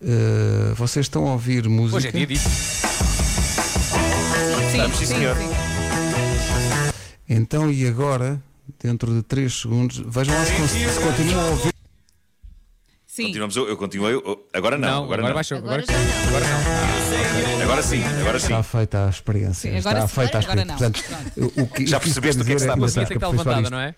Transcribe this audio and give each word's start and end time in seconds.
Uh, 0.00 0.74
vocês 0.74 1.06
estão 1.06 1.26
a 1.28 1.32
ouvir 1.32 1.68
música? 1.68 1.96
Hoje 1.96 2.08
é 2.08 2.12
dia 2.12 2.26
disso. 2.26 2.48
Sim, 2.48 2.86
Estamos, 4.78 4.96
sim, 4.98 5.06
senhor. 5.06 5.36
Então 7.28 7.70
e 7.70 7.86
agora, 7.86 8.42
dentro 8.82 9.14
de 9.14 9.22
3 9.22 9.52
segundos, 9.52 9.98
vejam 10.06 10.34
lá 10.34 10.44
se, 10.44 10.52
se 10.68 11.00
continuam 11.00 11.46
a 11.46 11.50
ouvir. 11.50 11.72
Sim. 13.06 13.26
Continuamos, 13.26 13.54
eu, 13.56 13.68
eu 13.68 13.76
continuei. 13.76 14.14
eu- 14.14 14.44
Agora 14.52 14.76
não, 14.76 14.88
Não, 14.88 15.04
agora, 15.04 15.20
agora, 15.20 15.28
não. 15.28 15.34
baixou. 15.34 15.58
Agora, 15.58 15.84
Agora 15.84 15.86
já 15.86 15.98
não. 15.98 16.28
agora 16.28 16.44
não. 17.56 17.62
Agora 17.62 17.82
sim, 17.82 18.02
agora 18.20 18.38
sim. 18.40 18.46
Está 18.46 18.62
feita 18.62 19.06
a 19.06 19.10
experiência. 19.10 19.70
Sim, 19.70 19.78
agora 19.78 19.98
está 20.04 20.08
feita 20.08 20.38
a 20.38 20.40
agora 20.40 20.60
experiência. 20.62 20.88
não. 20.88 20.92
Portanto, 20.92 21.60
o 21.60 21.66
que, 21.68 21.86
Já 21.86 21.96
o 21.96 22.00
que 22.00 22.08
isto 22.08 22.20
percebeste 22.20 22.20
quer 22.20 22.42
o 22.42 22.44
que 22.44 22.52
é 22.52 22.54
que 22.54 22.54
dizer 22.54 22.56
está 22.56 22.72
a 22.72 22.74
ainda 22.74 22.86
passar? 22.86 23.06
Tem 23.06 23.06
que 23.06 23.14
estar 23.14 23.26
aperfeiçoar 23.28 23.56
levantada, 23.56 23.62
isto. 23.62 23.70
não 23.70 23.80
é? 23.80 23.94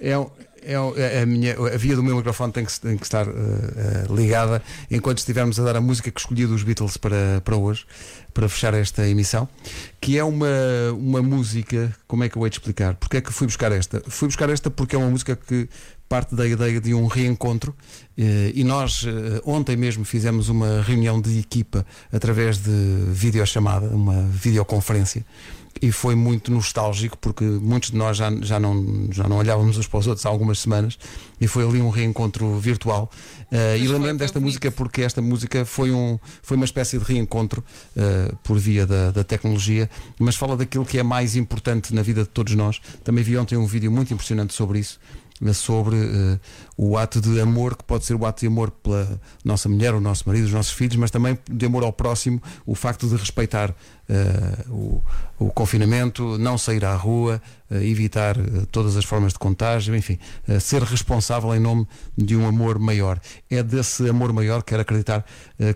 É, 0.00 0.10
é 0.10 0.28
é 0.68 1.22
a, 1.22 1.26
minha, 1.26 1.54
a 1.54 1.76
via 1.76 1.96
do 1.96 2.02
meu 2.02 2.16
microfone 2.16 2.52
tem 2.52 2.64
que, 2.64 2.80
tem 2.80 2.96
que 2.96 3.04
estar 3.04 3.26
eh, 3.26 4.06
ligada 4.10 4.62
enquanto 4.90 5.18
estivermos 5.18 5.58
a 5.58 5.64
dar 5.64 5.76
a 5.76 5.80
música 5.80 6.10
que 6.10 6.20
escolhi 6.20 6.46
dos 6.46 6.62
Beatles 6.62 6.96
para, 6.96 7.40
para 7.42 7.56
hoje, 7.56 7.86
para 8.34 8.48
fechar 8.48 8.74
esta 8.74 9.06
emissão, 9.08 9.48
que 10.00 10.18
é 10.18 10.24
uma, 10.24 10.46
uma 10.92 11.22
música, 11.22 11.94
como 12.06 12.24
é 12.24 12.28
que 12.28 12.36
eu 12.36 12.44
hei 12.44 12.50
de 12.50 12.56
explicar? 12.56 12.94
Porque 12.96 13.16
é 13.16 13.20
que 13.20 13.32
fui 13.32 13.46
buscar 13.46 13.72
esta? 13.72 14.02
Fui 14.08 14.28
buscar 14.28 14.50
esta 14.50 14.70
porque 14.70 14.94
é 14.94 14.98
uma 14.98 15.10
música 15.10 15.36
que 15.36 15.68
parte 16.08 16.34
da 16.34 16.46
ideia 16.46 16.80
de 16.80 16.94
um 16.94 17.06
reencontro 17.06 17.74
eh, 18.16 18.52
e 18.54 18.64
nós 18.64 19.04
eh, 19.06 19.40
ontem 19.44 19.76
mesmo 19.76 20.04
fizemos 20.04 20.48
uma 20.48 20.82
reunião 20.82 21.20
de 21.20 21.38
equipa 21.38 21.84
através 22.12 22.58
de 22.58 22.70
videochamada, 23.12 23.88
uma 23.88 24.22
videoconferência 24.22 25.24
e 25.80 25.92
foi 25.92 26.14
muito 26.14 26.50
nostálgico 26.50 27.16
porque 27.18 27.44
muitos 27.44 27.90
de 27.90 27.96
nós 27.96 28.16
já, 28.16 28.30
já, 28.40 28.58
não, 28.58 29.08
já 29.10 29.28
não 29.28 29.36
olhávamos 29.36 29.76
uns 29.78 29.86
para 29.86 29.98
os 29.98 30.06
outros 30.06 30.26
há 30.26 30.28
algumas 30.28 30.58
semanas 30.58 30.98
e 31.40 31.46
foi 31.46 31.64
ali 31.64 31.80
um 31.80 31.90
reencontro 31.90 32.58
virtual. 32.58 33.10
Eh, 33.50 33.78
e 33.78 33.88
lembrei-me 33.88 34.18
desta 34.18 34.40
música 34.40 34.70
porque 34.70 35.02
esta 35.02 35.22
música 35.22 35.64
foi, 35.64 35.90
um, 35.90 36.18
foi 36.42 36.56
uma 36.56 36.64
espécie 36.64 36.98
de 36.98 37.04
reencontro 37.04 37.64
eh, 37.96 38.32
por 38.42 38.58
via 38.58 38.86
da, 38.86 39.10
da 39.10 39.24
tecnologia, 39.24 39.88
mas 40.18 40.36
fala 40.36 40.56
daquilo 40.56 40.84
que 40.84 40.98
é 40.98 41.02
mais 41.02 41.36
importante 41.36 41.94
na 41.94 42.02
vida 42.02 42.22
de 42.22 42.28
todos 42.28 42.54
nós. 42.54 42.80
Também 43.04 43.22
vi 43.22 43.36
ontem 43.36 43.56
um 43.56 43.66
vídeo 43.66 43.90
muito 43.90 44.12
impressionante 44.12 44.52
sobre 44.54 44.80
isso. 44.80 44.98
Sobre 45.54 45.96
eh, 45.96 46.38
o 46.76 46.98
ato 46.98 47.20
de 47.20 47.40
amor, 47.40 47.76
que 47.76 47.84
pode 47.84 48.04
ser 48.04 48.14
o 48.14 48.26
ato 48.26 48.40
de 48.40 48.46
amor 48.48 48.70
pela 48.70 49.20
nossa 49.44 49.68
mulher, 49.68 49.94
o 49.94 50.00
nosso 50.00 50.24
marido, 50.26 50.46
os 50.46 50.52
nossos 50.52 50.72
filhos, 50.72 50.96
mas 50.96 51.10
também 51.10 51.38
de 51.48 51.66
amor 51.66 51.84
ao 51.84 51.92
próximo, 51.92 52.42
o 52.66 52.74
facto 52.74 53.08
de 53.08 53.14
respeitar 53.14 53.72
eh, 54.08 54.64
o, 54.68 55.00
o 55.38 55.50
confinamento, 55.50 56.36
não 56.38 56.58
sair 56.58 56.84
à 56.84 56.94
rua, 56.94 57.40
eh, 57.70 57.86
evitar 57.86 58.36
todas 58.72 58.96
as 58.96 59.04
formas 59.04 59.32
de 59.32 59.38
contágio, 59.38 59.94
enfim, 59.94 60.18
ser 60.60 60.82
responsável 60.82 61.54
em 61.54 61.60
nome 61.60 61.86
de 62.16 62.36
um 62.36 62.46
amor 62.46 62.78
maior. 62.78 63.20
É 63.48 63.62
desse 63.62 64.08
amor 64.08 64.32
maior, 64.32 64.62
quero 64.62 64.82
acreditar, 64.82 65.24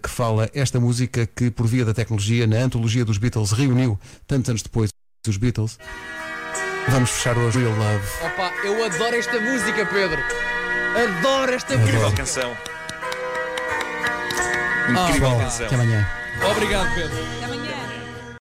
que 0.03 0.11
fala 0.11 0.51
esta 0.55 0.81
música 0.81 1.27
que, 1.27 1.51
por 1.51 1.67
via 1.67 1.85
da 1.85 1.95
tecnologia, 1.95 2.47
na 2.47 2.59
antologia 2.59 3.05
dos 3.05 3.19
Beatles, 3.19 3.53
reuniu, 3.53 3.99
tantos 4.27 4.51
anos 4.51 4.63
depois, 4.63 4.91
os 5.29 5.37
Beatles. 5.37 5.79
Vamos 6.89 7.11
fechar 7.11 7.37
hoje 7.39 7.59
Real 7.61 7.73
Love. 7.77 8.07
Opa, 8.23 8.53
eu 8.65 8.85
adoro 8.85 9.15
esta 9.17 9.41
música, 9.41 9.87
Pedro. 9.87 10.19
Adoro 11.19 11.53
esta 11.55 11.77
música. 11.77 11.91
Incrível 11.97 12.17
canção. 12.17 12.57
Incrível 14.89 15.13
Pessoal, 15.13 15.39
canção. 15.39 15.67
até 15.67 15.75
amanhã. 15.75 16.09
Obrigado, 16.51 16.95
Pedro. 16.95 17.19
Até 17.37 17.45
amanhã. 17.45 17.92